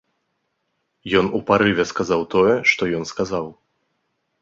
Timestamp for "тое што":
2.35-2.83